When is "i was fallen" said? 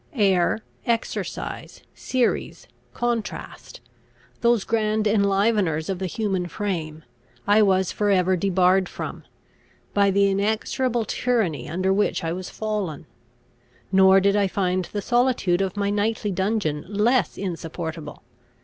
12.23-13.05